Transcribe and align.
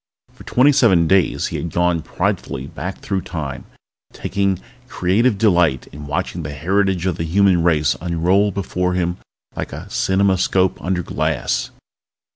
For 0.33 0.43
twenty 0.45 0.71
seven 0.71 1.05
days 1.05 1.45
he 1.49 1.57
had 1.57 1.69
gone 1.69 2.01
pridefully 2.01 2.65
back 2.65 3.01
through 3.01 3.21
Time, 3.21 3.65
taking 4.11 4.57
creative 4.87 5.37
delight 5.37 5.85
in 5.91 6.07
watching 6.07 6.41
the 6.41 6.53
heritage 6.55 7.05
of 7.05 7.17
the 7.17 7.23
human 7.23 7.61
race 7.63 7.95
unroll 8.01 8.49
before 8.51 8.95
him 8.95 9.17
like 9.55 9.71
a 9.73 9.85
cineramoscope 9.91 10.81
under 10.83 11.03
glass. 11.03 11.69